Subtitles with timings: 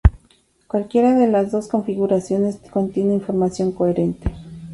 [0.65, 4.31] Cualquiera de las dos configuraciones contiene información coherente.